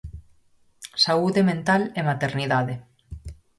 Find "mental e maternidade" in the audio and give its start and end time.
1.49-2.73